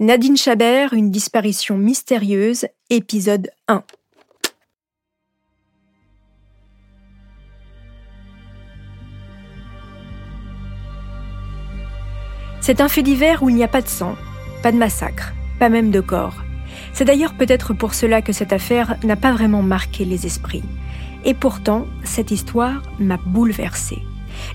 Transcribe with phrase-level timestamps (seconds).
[0.00, 3.82] Nadine Chabert, une disparition mystérieuse, épisode 1.
[12.60, 14.14] C'est un fait divers où il n'y a pas de sang,
[14.62, 16.44] pas de massacre, pas même de corps.
[16.92, 20.62] C'est d'ailleurs peut-être pour cela que cette affaire n'a pas vraiment marqué les esprits.
[21.24, 23.98] Et pourtant, cette histoire m'a bouleversée.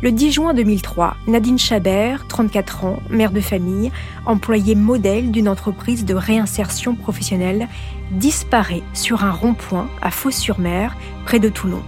[0.01, 3.91] Le 10 juin 2003, Nadine Chabert, 34 ans, mère de famille,
[4.25, 7.67] employée modèle d'une entreprise de réinsertion professionnelle,
[8.11, 10.95] disparaît sur un rond-point à Fos-sur-Mer,
[11.25, 11.81] près de Toulon.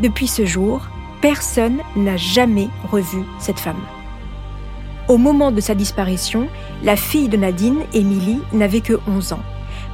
[0.00, 0.88] Depuis ce jour,
[1.20, 3.80] personne n'a jamais revu cette femme.
[5.08, 6.48] Au moment de sa disparition,
[6.82, 9.42] la fille de Nadine, Émilie, n'avait que 11 ans.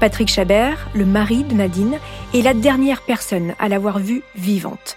[0.00, 1.98] Patrick Chabert, le mari de Nadine,
[2.34, 4.96] est la dernière personne à l'avoir vue vivante.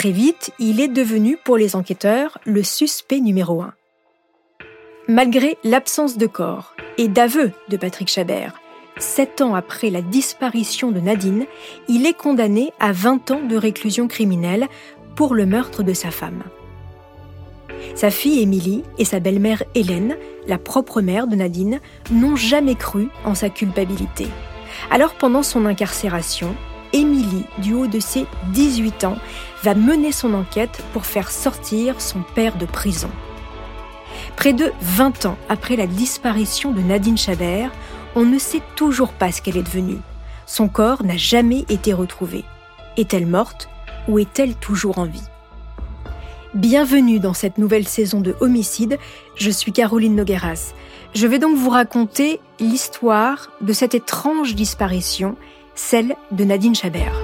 [0.00, 3.74] Très vite, il est devenu pour les enquêteurs le suspect numéro un.
[5.08, 8.62] Malgré l'absence de corps et d'aveu de Patrick Chabert,
[8.96, 11.44] sept ans après la disparition de Nadine,
[11.86, 14.68] il est condamné à 20 ans de réclusion criminelle
[15.16, 16.44] pour le meurtre de sa femme.
[17.94, 20.16] Sa fille Émilie et sa belle-mère Hélène,
[20.46, 21.78] la propre mère de Nadine,
[22.10, 24.28] n'ont jamais cru en sa culpabilité.
[24.90, 26.56] Alors pendant son incarcération,
[26.92, 29.16] Émilie, du haut de ses 18 ans,
[29.62, 33.10] va mener son enquête pour faire sortir son père de prison.
[34.36, 37.70] Près de 20 ans après la disparition de Nadine Chabert,
[38.14, 39.98] on ne sait toujours pas ce qu'elle est devenue.
[40.46, 42.44] Son corps n'a jamais été retrouvé.
[42.96, 43.68] Est-elle morte
[44.08, 45.22] ou est-elle toujours en vie?
[46.54, 48.98] Bienvenue dans cette nouvelle saison de Homicide,
[49.36, 50.72] je suis Caroline Nogueras.
[51.14, 55.36] Je vais donc vous raconter l'histoire de cette étrange disparition,
[55.74, 57.14] celle de Nadine Chabert.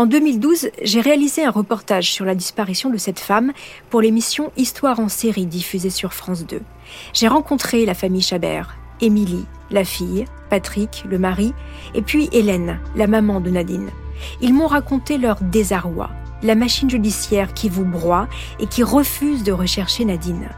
[0.00, 3.52] En 2012, j'ai réalisé un reportage sur la disparition de cette femme
[3.90, 6.62] pour l'émission Histoire en série diffusée sur France 2.
[7.12, 11.52] J'ai rencontré la famille Chabert, Émilie, la fille, Patrick, le mari,
[11.94, 13.90] et puis Hélène, la maman de Nadine.
[14.40, 16.10] Ils m'ont raconté leur désarroi,
[16.42, 18.28] la machine judiciaire qui vous broie
[18.58, 20.48] et qui refuse de rechercher Nadine.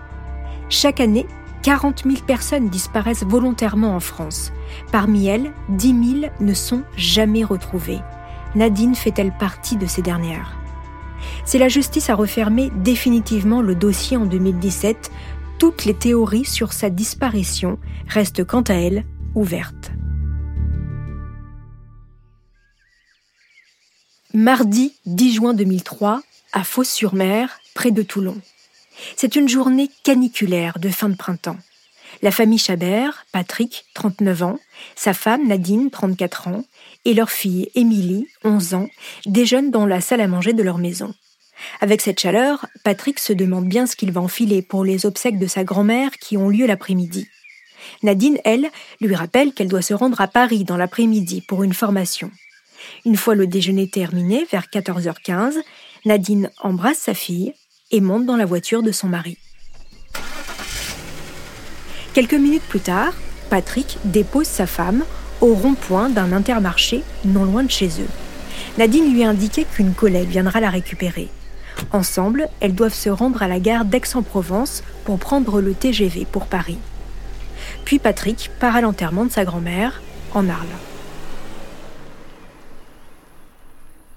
[0.69, 1.27] Chaque année,
[1.63, 4.53] 40 000 personnes disparaissent volontairement en France.
[4.91, 8.01] Parmi elles, 10 000 ne sont jamais retrouvées.
[8.55, 10.57] Nadine fait-elle partie de ces dernières?
[11.45, 15.11] Si la justice a refermé définitivement le dossier en 2017,
[15.59, 17.79] toutes les théories sur sa disparition
[18.09, 19.05] restent quant à elles
[19.35, 19.82] ouvertes.
[24.35, 26.23] Mardi 10 juin 2003,
[26.55, 28.39] à Fos-sur-Mer, près de Toulon.
[29.15, 31.59] C'est une journée caniculaire de fin de printemps.
[32.23, 34.59] La famille Chabert, Patrick, 39 ans,
[34.97, 36.65] sa femme Nadine, 34 ans,
[37.05, 38.89] et leur fille Émilie, 11 ans,
[39.27, 41.13] déjeunent dans la salle à manger de leur maison.
[41.83, 45.47] Avec cette chaleur, Patrick se demande bien ce qu'il va enfiler pour les obsèques de
[45.47, 47.29] sa grand-mère qui ont lieu l'après-midi.
[48.03, 48.71] Nadine, elle,
[49.03, 52.31] lui rappelle qu'elle doit se rendre à Paris dans l'après-midi pour une formation.
[53.05, 55.55] Une fois le déjeuner terminé, vers 14h15,
[56.05, 57.55] Nadine embrasse sa fille
[57.91, 59.39] et monte dans la voiture de son mari.
[62.15, 63.15] Quelques minutes plus tard,
[63.51, 65.05] Patrick dépose sa femme
[65.41, 68.09] au rond-point d'un intermarché non loin de chez eux.
[68.79, 69.35] Nadine lui a
[69.75, 71.29] qu'une collègue viendra la récupérer.
[71.93, 76.79] Ensemble, elles doivent se rendre à la gare d'Aix-en-Provence pour prendre le TGV pour Paris.
[77.85, 80.03] Puis Patrick part à l'enterrement de sa grand-mère,
[80.35, 80.92] en Arles.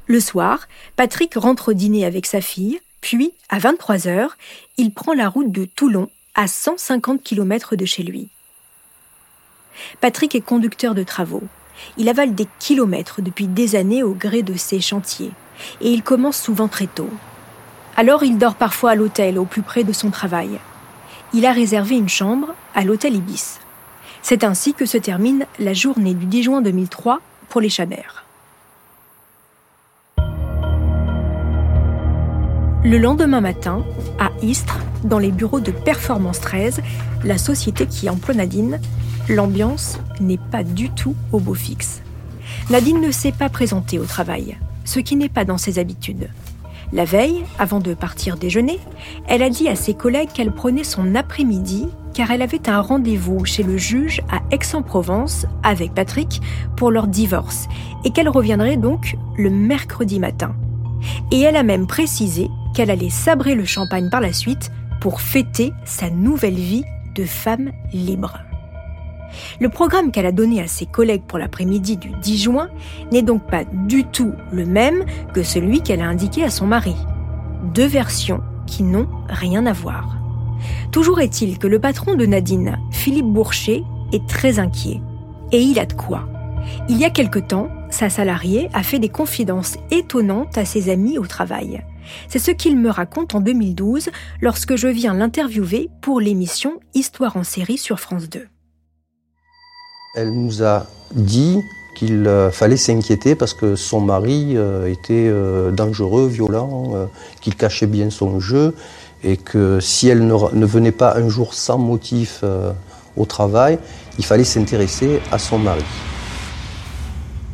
[0.07, 4.38] Le soir, Patrick rentre dîner avec sa fille, puis, à 23 heures,
[4.78, 8.30] il prend la route de Toulon, à 150 km de chez lui.
[10.02, 11.44] Patrick est conducteur de travaux.
[11.98, 15.31] Il avale des kilomètres depuis des années au gré de ses chantiers,
[15.81, 17.10] et il commence souvent très tôt.
[17.98, 20.60] Alors il dort parfois à l'hôtel au plus près de son travail.
[21.34, 23.60] Il a réservé une chambre à l'hôtel Ibis.
[24.22, 28.25] C'est ainsi que se termine la journée du 10 juin 2003 pour les Chabert.
[32.86, 33.84] Le lendemain matin,
[34.20, 36.82] à Istres, dans les bureaux de Performance 13,
[37.24, 38.80] la société qui emploie Nadine,
[39.28, 42.04] l'ambiance n'est pas du tout au beau fixe.
[42.70, 46.30] Nadine ne s'est pas présentée au travail, ce qui n'est pas dans ses habitudes.
[46.94, 48.80] La veille, avant de partir déjeuner,
[49.28, 53.46] elle a dit à ses collègues qu'elle prenait son après-midi car elle avait un rendez-vous
[53.46, 56.40] chez le juge à Aix-en-Provence avec Patrick
[56.78, 57.66] pour leur divorce
[58.04, 60.56] et qu'elle reviendrait donc le mercredi matin.
[61.32, 65.74] Et elle a même précisé qu'elle allait sabrer le champagne par la suite pour fêter
[65.86, 66.83] sa nouvelle vie
[67.16, 68.39] de femme libre.
[69.60, 72.69] Le programme qu'elle a donné à ses collègues pour l'après-midi du 10 juin
[73.12, 76.95] n'est donc pas du tout le même que celui qu'elle a indiqué à son mari.
[77.74, 80.18] Deux versions qui n'ont rien à voir.
[80.92, 83.83] Toujours est-il que le patron de Nadine, Philippe Bourcher,
[84.13, 85.01] est très inquiet.
[85.51, 86.27] Et il a de quoi.
[86.89, 91.18] Il y a quelque temps, sa salariée a fait des confidences étonnantes à ses amis
[91.18, 91.83] au travail.
[92.28, 94.10] C'est ce qu'il me raconte en 2012
[94.42, 98.48] lorsque je viens l'interviewer pour l'émission Histoire en série sur France 2.
[100.16, 101.60] Elle nous a dit
[101.96, 107.10] qu'il euh, fallait s'inquiéter parce que son mari euh, était euh, dangereux, violent,
[107.42, 108.75] qu'il cachait bien son jeu
[109.24, 112.44] et que si elle ne, venait pas un jour sans motif
[113.18, 113.80] au travail,
[114.19, 115.84] il fallait s'intéresser à son mari.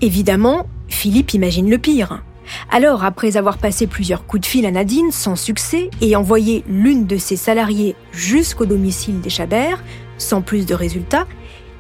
[0.01, 2.23] Évidemment, Philippe imagine le pire.
[2.69, 7.05] Alors, après avoir passé plusieurs coups de fil à Nadine sans succès et envoyé l'une
[7.05, 9.83] de ses salariées jusqu'au domicile des Chabert,
[10.17, 11.27] sans plus de résultats,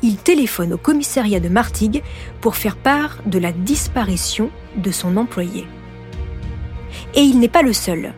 [0.01, 2.03] il téléphone au commissariat de Martigues
[2.41, 5.67] pour faire part de la disparition de son employé.
[7.15, 8.13] Et il n'est pas le seul.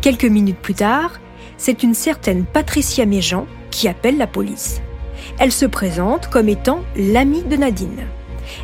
[0.00, 1.12] Quelques minutes plus tard,
[1.56, 4.80] c'est une certaine Patricia Méjean qui appelle la police.
[5.38, 8.06] Elle se présente comme étant l'amie de Nadine.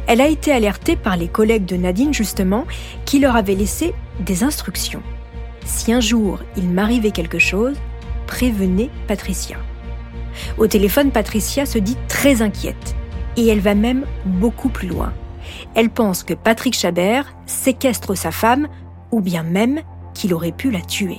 [0.06, 2.66] Elle a été alertée par les collègues de Nadine justement
[3.04, 5.02] qui leur avaient laissé des instructions.
[5.64, 7.76] Si un jour il m'arrivait quelque chose,
[8.26, 9.56] prévenez Patricia.
[10.58, 12.96] Au téléphone, Patricia se dit très inquiète.
[13.36, 15.12] Et elle va même beaucoup plus loin.
[15.74, 18.68] Elle pense que Patrick Chabert séquestre sa femme
[19.10, 19.80] ou bien même
[20.14, 21.18] qu'il aurait pu la tuer.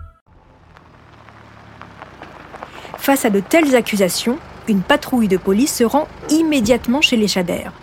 [3.01, 4.37] Face à de telles accusations,
[4.67, 7.73] une patrouille de police se rend immédiatement chez les Chabert.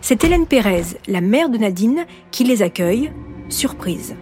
[0.00, 3.12] C'est Hélène Pérez, la mère de Nadine, qui les accueille,
[3.50, 4.16] surprise.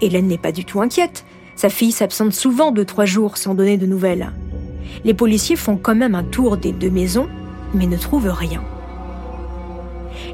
[0.00, 1.24] Hélène n'est pas du tout inquiète.
[1.54, 4.32] Sa fille s'absente souvent de trois jours sans donner de nouvelles.
[5.04, 7.28] Les policiers font quand même un tour des deux maisons,
[7.72, 8.64] mais ne trouvent rien.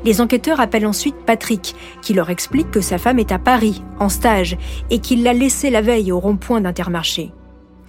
[0.06, 4.08] Les enquêteurs appellent ensuite Patrick, qui leur explique que sa femme est à Paris, en
[4.08, 4.56] stage,
[4.88, 7.30] et qu'il l'a laissée la veille au rond-point d'Intermarché.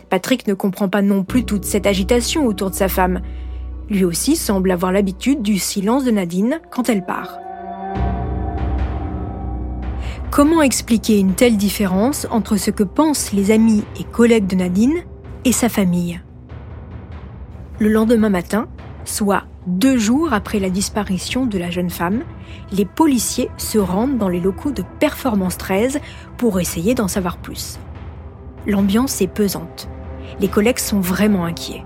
[0.09, 3.21] Patrick ne comprend pas non plus toute cette agitation autour de sa femme.
[3.89, 7.39] Lui aussi semble avoir l'habitude du silence de Nadine quand elle part.
[10.31, 15.03] Comment expliquer une telle différence entre ce que pensent les amis et collègues de Nadine
[15.43, 16.21] et sa famille?
[17.79, 18.67] Le lendemain matin,
[19.05, 22.23] soit deux jours après la disparition de la jeune femme,
[22.71, 25.99] les policiers se rendent dans les locaux de Performance 13
[26.37, 27.79] pour essayer d'en savoir plus.
[28.67, 29.89] L'ambiance est pesante
[30.39, 31.86] les collègues sont vraiment inquiets.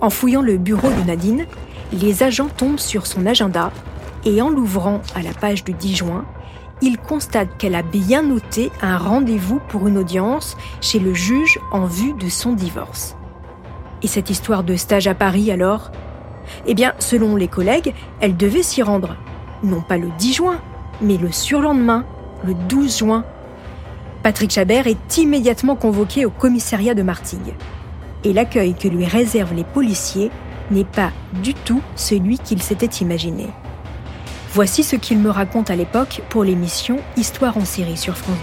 [0.00, 1.46] En fouillant le bureau de Nadine,
[1.92, 3.70] les agents tombent sur son agenda
[4.24, 6.24] et en l'ouvrant à la page du 10 juin,
[6.82, 11.86] ils constatent qu'elle a bien noté un rendez-vous pour une audience chez le juge en
[11.86, 13.16] vue de son divorce.
[14.02, 15.90] Et cette histoire de stage à Paris alors?
[16.66, 19.16] Eh bien, selon les collègues, elle devait s'y rendre,
[19.62, 20.60] non pas le 10 juin,
[21.00, 22.04] mais le surlendemain,
[22.44, 23.24] le 12 juin,
[24.24, 27.52] Patrick Chabert est immédiatement convoqué au commissariat de Martigues.
[28.24, 30.30] Et l'accueil que lui réservent les policiers
[30.70, 31.12] n'est pas
[31.42, 33.48] du tout celui qu'il s'était imaginé.
[34.54, 38.38] Voici ce qu'il me raconte à l'époque pour l'émission Histoire en série sur France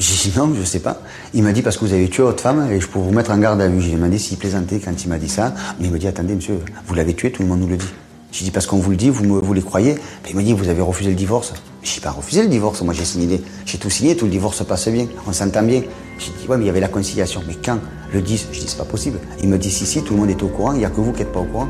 [0.00, 1.00] J'ai dit non, je sais pas.
[1.32, 3.30] Il m'a dit parce que vous avez tué votre femme et je peux vous mettre
[3.30, 3.80] en garde à vue.
[3.80, 5.54] J'ai demandé s'il plaisantait quand il m'a dit ça.
[5.78, 7.92] Mais il me dit attendez monsieur, vous l'avez tué, tout le monde nous le dit.
[8.32, 9.96] J'ai dit parce qu'on vous le dit, vous, vous les croyez.
[10.28, 11.52] il m'a dit vous avez refusé le divorce.
[11.82, 14.64] J'ai pas refusé le divorce, moi j'ai signé, j'ai tout signé, tout le divorce se
[14.64, 15.82] passe bien, on s'entend bien.
[16.18, 17.42] J'ai dit ouais mais il y avait la conciliation.
[17.46, 17.78] Mais quand
[18.12, 19.18] le 10, je dis c'est pas possible.
[19.42, 21.00] Il me dit si si, tout le monde est au courant, il n'y a que
[21.00, 21.68] vous qui n'êtes pas au courant.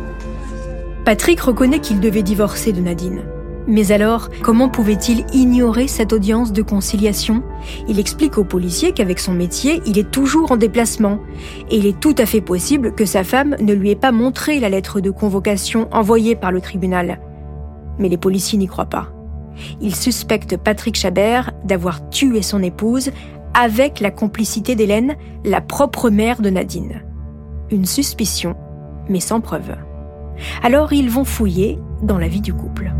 [1.04, 3.22] Patrick reconnaît qu'il devait divorcer de Nadine.
[3.70, 7.44] Mais alors, comment pouvait-il ignorer cette audience de conciliation?
[7.86, 11.20] Il explique aux policiers qu'avec son métier, il est toujours en déplacement.
[11.70, 14.58] Et il est tout à fait possible que sa femme ne lui ait pas montré
[14.58, 17.20] la lettre de convocation envoyée par le tribunal.
[18.00, 19.12] Mais les policiers n'y croient pas.
[19.80, 23.12] Ils suspectent Patrick Chabert d'avoir tué son épouse
[23.54, 27.02] avec la complicité d'Hélène, la propre mère de Nadine.
[27.70, 28.56] Une suspicion,
[29.08, 29.76] mais sans preuve.
[30.64, 32.90] Alors ils vont fouiller dans la vie du couple.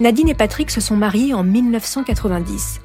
[0.00, 2.80] Nadine et Patrick se sont mariés en 1990.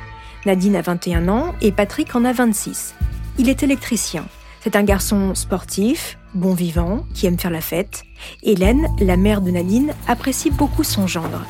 [0.48, 2.96] Nadine a 21 ans et Patrick en a 26.
[3.38, 4.26] Il est électricien.
[4.62, 8.04] C'est un garçon sportif, bon vivant, qui aime faire la fête.
[8.42, 11.46] Hélène, la mère de Nadine, apprécie beaucoup son gendre.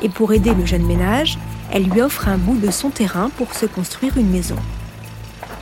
[0.00, 1.38] Et pour aider le jeune ménage,
[1.72, 4.56] elle lui offre un bout de son terrain pour se construire une maison.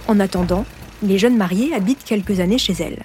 [0.08, 0.66] En attendant,
[1.02, 3.02] les jeunes mariés habitent quelques années chez elle.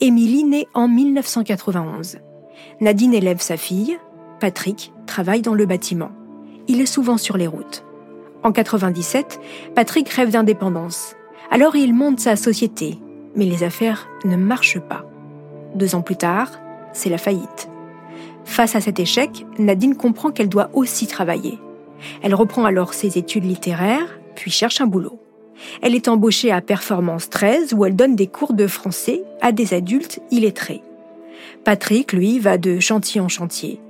[0.00, 2.18] Émilie naît en 1991.
[2.80, 3.98] Nadine élève sa fille,
[4.40, 6.10] Patrick travaille dans le bâtiment.
[6.68, 7.84] Il est souvent sur les routes.
[8.42, 9.40] En 97,
[9.74, 11.14] Patrick rêve d'indépendance.
[11.50, 12.98] Alors il monte sa société,
[13.36, 15.04] mais les affaires ne marchent pas.
[15.74, 16.50] Deux ans plus tard,
[16.92, 17.68] c'est la faillite.
[18.44, 21.58] Face à cet échec, Nadine comprend qu'elle doit aussi travailler.
[22.22, 25.20] Elle reprend alors ses études littéraires, puis cherche un boulot.
[25.80, 29.74] Elle est embauchée à Performance 13 où elle donne des cours de français à des
[29.74, 30.82] adultes illettrés.
[31.64, 33.80] Patrick, lui, va de chantier en chantier.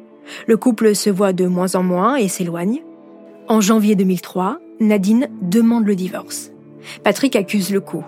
[0.47, 2.83] Le couple se voit de moins en moins et s'éloigne.
[3.49, 6.53] En janvier 2003, Nadine demande le divorce.
[7.05, 8.05] Patrick accuse le coup.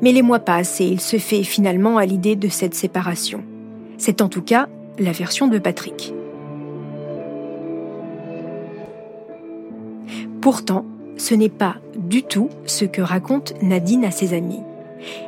[0.00, 3.44] Mais les mois passent et il se fait finalement à l'idée de cette séparation.
[3.98, 6.14] C'est en tout cas la version de Patrick.
[10.40, 10.84] Pourtant,
[11.16, 14.60] ce n'est pas du tout ce que raconte Nadine à ses amis.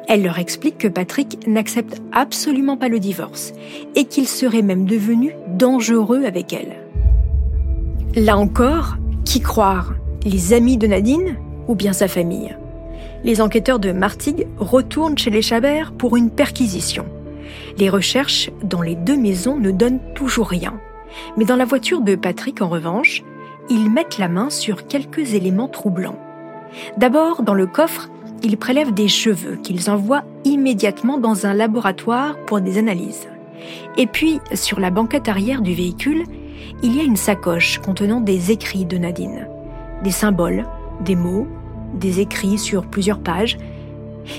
[0.08, 3.52] Elle leur explique que Patrick n'accepte absolument pas le divorce
[3.94, 6.76] et qu'il serait même devenu dangereux avec elle.
[8.14, 9.94] Là encore, qui croire?
[10.24, 11.36] Les amis de Nadine
[11.68, 12.56] ou bien sa famille?
[13.24, 17.06] Les enquêteurs de Martigues retournent chez les Chabert pour une perquisition.
[17.78, 20.80] Les recherches dans les deux maisons ne donnent toujours rien.
[21.36, 23.22] Mais dans la voiture de Patrick, en revanche,
[23.68, 26.18] ils mettent la main sur quelques éléments troublants.
[26.98, 28.08] D'abord, dans le coffre,
[28.46, 33.26] ils prélèvent des cheveux qu'ils envoient immédiatement dans un laboratoire pour des analyses.
[33.96, 36.22] Et puis, sur la banquette arrière du véhicule,
[36.84, 39.48] il y a une sacoche contenant des écrits de Nadine.
[40.04, 40.64] Des symboles,
[41.00, 41.48] des mots,
[41.94, 43.58] des écrits sur plusieurs pages.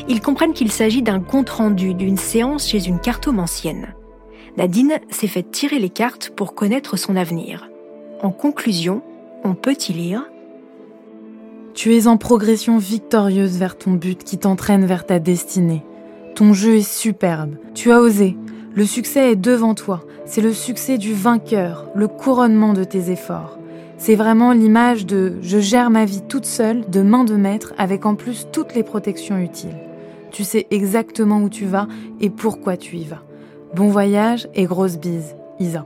[0.08, 3.94] Ils comprennent qu'il s'agit d'un compte-rendu d'une séance chez une cartomancienne.
[4.56, 7.70] Nadine s'est fait tirer les cartes pour connaître son avenir.
[8.24, 9.02] En conclusion,
[9.44, 10.24] on peut y lire
[11.78, 15.84] tu es en progression victorieuse vers ton but qui t'entraîne vers ta destinée.
[16.34, 17.54] Ton jeu est superbe.
[17.76, 18.36] Tu as osé.
[18.74, 20.04] Le succès est devant toi.
[20.26, 23.60] C'est le succès du vainqueur, le couronnement de tes efforts.
[24.00, 28.08] C'est vraiment l'image de je gère ma vie toute seule, de main de maître, avec
[28.08, 29.78] en plus toutes les protections utiles.
[30.32, 31.88] Tu sais exactement où tu vas
[32.20, 33.22] et pourquoi tu y vas.
[33.76, 35.86] Bon voyage et grosse bise, Isa.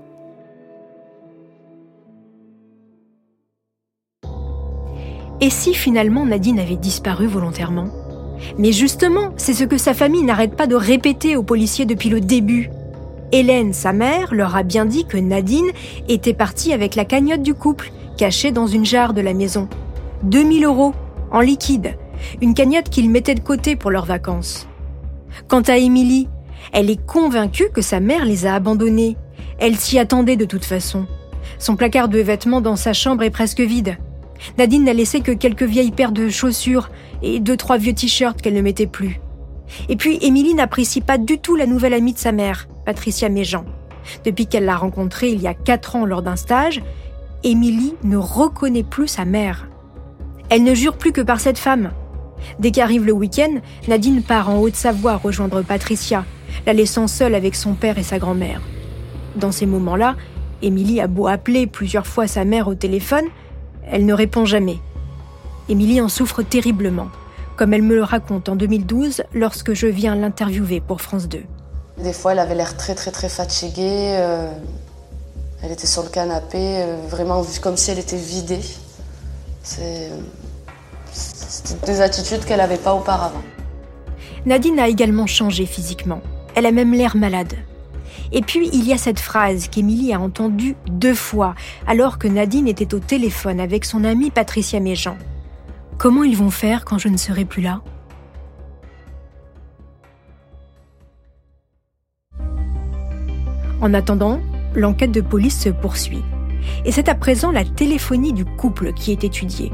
[5.41, 7.89] Et si finalement Nadine avait disparu volontairement?
[8.59, 12.21] Mais justement, c'est ce que sa famille n'arrête pas de répéter aux policiers depuis le
[12.21, 12.69] début.
[13.31, 15.71] Hélène, sa mère, leur a bien dit que Nadine
[16.07, 19.67] était partie avec la cagnotte du couple, cachée dans une jarre de la maison.
[20.23, 20.93] 2000 euros,
[21.31, 21.97] en liquide,
[22.41, 24.67] une cagnotte qu'ils mettaient de côté pour leurs vacances.
[25.47, 26.27] Quant à Émilie,
[26.71, 29.17] elle est convaincue que sa mère les a abandonnés.
[29.57, 31.07] Elle s'y attendait de toute façon.
[31.57, 33.97] Son placard de vêtements dans sa chambre est presque vide.
[34.57, 36.89] Nadine n'a laissé que quelques vieilles paires de chaussures
[37.21, 39.19] et deux, trois vieux t-shirts qu'elle ne mettait plus.
[39.89, 43.65] Et puis, Émilie n'apprécie pas du tout la nouvelle amie de sa mère, Patricia Méjean.
[44.25, 46.81] Depuis qu'elle l'a rencontrée il y a quatre ans lors d'un stage,
[47.43, 49.67] Émilie ne reconnaît plus sa mère.
[50.49, 51.91] Elle ne jure plus que par cette femme.
[52.59, 56.25] Dès qu'arrive le week-end, Nadine part en Haute-Savoie rejoindre Patricia,
[56.65, 58.61] la laissant seule avec son père et sa grand-mère.
[59.35, 60.15] Dans ces moments-là,
[60.61, 63.25] Émilie a beau appeler plusieurs fois sa mère au téléphone,
[63.91, 64.79] elle ne répond jamais.
[65.69, 67.09] Émilie en souffre terriblement,
[67.55, 71.43] comme elle me le raconte en 2012 lorsque je viens l'interviewer pour France 2.
[72.03, 74.15] Des fois, elle avait l'air très très très fatiguée.
[74.17, 74.49] euh,
[75.63, 78.61] elle était sur le canapé, euh, vraiment comme si elle était vidée.
[79.61, 80.09] C'est-
[81.85, 83.41] des attitudes qu'elle n'avait pas auparavant.
[84.45, 86.21] Nadine a également changé physiquement.
[86.55, 87.53] Elle a même l'air malade.
[88.31, 91.53] Et puis, il y a cette phrase qu'Émilie a entendue deux fois,
[91.85, 95.17] alors que Nadine était au téléphone avec son amie Patricia Méjean.
[95.97, 97.81] Comment ils vont faire quand je ne serai plus là?
[103.81, 104.39] En attendant,
[104.75, 106.23] l'enquête de police se poursuit.
[106.85, 109.71] Et c'est à présent la téléphonie du couple qui est étudiée.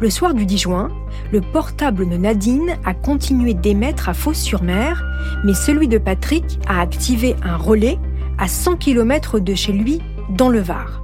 [0.00, 0.88] Le soir du 10 juin,
[1.32, 5.04] le portable de Nadine a continué d'émettre à Fos-sur-Mer,
[5.44, 7.98] mais celui de Patrick a activé un relais
[8.38, 11.02] à 100 km de chez lui, dans le Var.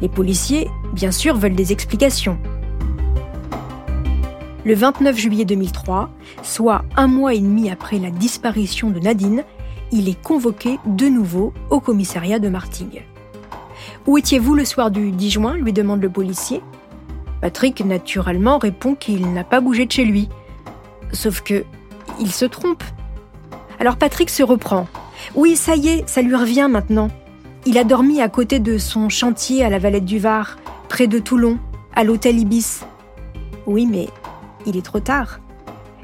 [0.00, 2.38] Les policiers, bien sûr, veulent des explications.
[4.64, 6.10] Le 29 juillet 2003,
[6.42, 9.44] soit un mois et demi après la disparition de Nadine,
[9.90, 13.04] il est convoqué de nouveau au commissariat de Martigues.
[14.06, 15.56] Où étiez-vous le soir du 10 juin?
[15.56, 16.62] lui demande le policier.
[17.42, 20.28] Patrick, naturellement, répond qu'il n'a pas bougé de chez lui.
[21.12, 21.64] Sauf que,
[22.20, 22.84] il se trompe.
[23.80, 24.86] Alors Patrick se reprend.
[25.34, 27.10] Oui, ça y est, ça lui revient maintenant.
[27.66, 30.56] Il a dormi à côté de son chantier à la Valette du Var,
[30.88, 31.58] près de Toulon,
[31.96, 32.84] à l'hôtel Ibis.
[33.66, 34.08] Oui, mais
[34.64, 35.40] il est trop tard.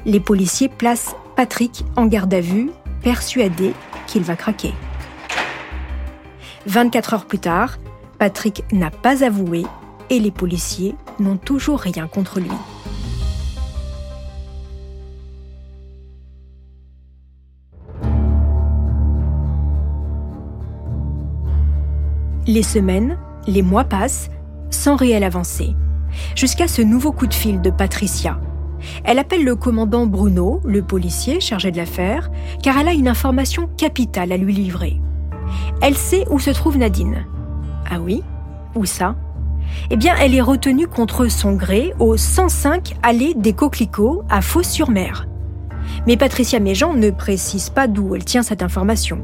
[0.05, 2.69] Les policiers placent Patrick en garde à vue,
[3.01, 3.73] persuadés
[4.07, 4.73] qu'il va craquer.
[6.65, 7.77] 24 heures plus tard,
[8.17, 9.63] Patrick n'a pas avoué
[10.09, 12.49] et les policiers n'ont toujours rien contre lui.
[22.47, 24.31] Les semaines, les mois passent
[24.71, 25.75] sans réelle avancée,
[26.35, 28.39] jusqu'à ce nouveau coup de fil de Patricia.
[29.03, 32.31] Elle appelle le commandant Bruno, le policier chargé de l'affaire,
[32.63, 34.99] car elle a une information capitale à lui livrer.
[35.81, 37.25] Elle sait où se trouve Nadine.
[37.89, 38.23] Ah oui?
[38.75, 39.15] Où ça?
[39.91, 45.27] Eh bien, elle est retenue contre son gré au 105 allée des Coquelicots à Fos-sur-Mer.
[46.05, 49.23] Mais Patricia Méjean ne précise pas d'où elle tient cette information.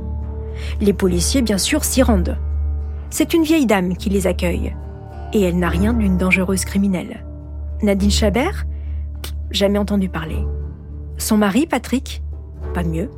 [0.82, 2.38] Les policiers, bien sûr, s'y rendent.
[3.10, 4.76] C'est une vieille dame qui les accueille.
[5.34, 7.26] Et elle n'a rien d'une dangereuse criminelle.
[7.82, 8.66] Nadine Chabert?
[9.52, 10.40] Jamais entendu parler.
[11.18, 12.24] Son mari, Patrick?
[12.74, 13.10] Pas mieux.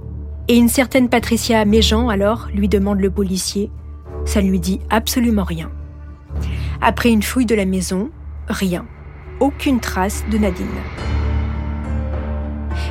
[0.48, 3.72] Et une certaine Patricia Méjean, alors, lui demande le policier.
[4.26, 5.72] Ça ne lui dit absolument rien.
[6.82, 8.12] Après une fouille de la maison,
[8.48, 8.86] rien.
[9.40, 10.68] Aucune trace de Nadine.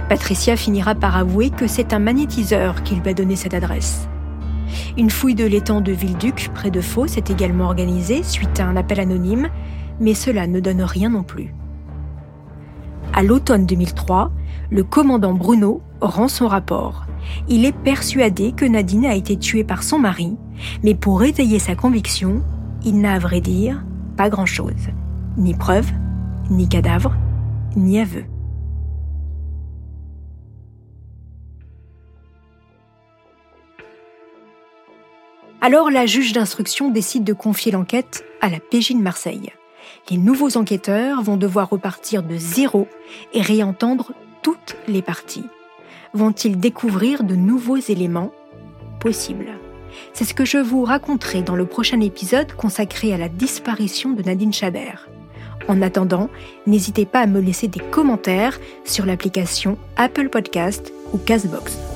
[0.09, 4.09] Patricia finira par avouer que c'est un magnétiseur qui lui a donné cette adresse.
[4.97, 8.77] Une fouille de l'étang de Villeduc, près de Fos, est également organisée suite à un
[8.77, 9.49] appel anonyme,
[10.01, 11.55] mais cela ne donne rien non plus.
[13.13, 14.33] À l'automne 2003,
[14.71, 17.07] le commandant Bruno rend son rapport.
[17.49, 20.37] Il est persuadé que Nadine a été tuée par son mari,
[20.83, 22.43] mais pour étayer sa conviction,
[22.85, 23.85] il n'a à vrai dire
[24.17, 24.73] pas grand-chose.
[25.37, 25.91] Ni preuve,
[26.51, 27.15] ni cadavre,
[27.77, 28.25] ni aveu.
[35.61, 39.51] Alors la juge d'instruction décide de confier l'enquête à la PJ de Marseille.
[40.11, 42.87] Les nouveaux enquêteurs vont devoir repartir de zéro
[43.33, 44.13] et réentendre
[44.43, 45.47] toutes les parties.
[46.15, 48.31] Vont-ils découvrir de nouveaux éléments
[49.01, 49.59] Possible.
[50.13, 54.23] C'est ce que je vous raconterai dans le prochain épisode consacré à la disparition de
[54.23, 55.09] Nadine Chabert.
[55.69, 56.31] En attendant,
[56.67, 61.96] n'hésitez pas à me laisser des commentaires sur l'application Apple Podcast ou Castbox.